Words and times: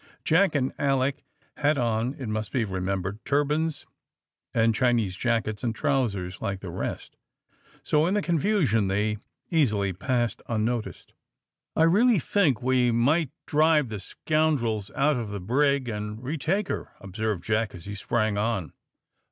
Jack 0.23 0.55
and 0.55 0.73
Alick 0.79 1.23
had 1.57 1.77
on, 1.77 2.15
it 2.15 2.27
must 2.27 2.51
be 2.51 2.65
remembered, 2.65 3.23
turbans 3.23 3.85
and 4.51 4.73
Chinese 4.73 5.15
jackets 5.15 5.63
and 5.63 5.75
trousers 5.75 6.41
like 6.41 6.59
the 6.59 6.71
rest, 6.71 7.17
so 7.83 8.07
in 8.07 8.15
the 8.15 8.21
confusion 8.23 8.87
they 8.87 9.17
easily 9.51 9.93
passed 9.93 10.41
unnoticed. 10.47 11.13
"I 11.75 11.83
really 11.83 12.17
think 12.17 12.61
that 12.61 12.65
we 12.65 12.89
might 12.91 13.29
drive 13.45 13.89
the 13.89 13.99
scoundrels 13.99 14.89
out 14.95 15.17
of 15.17 15.29
the 15.29 15.39
brig 15.39 15.87
and 15.87 16.23
retake 16.23 16.67
her," 16.69 16.93
observed 16.99 17.43
Jack 17.43 17.75
as 17.75 17.85
he 17.85 17.93
sprang 17.93 18.39
on. 18.39 18.73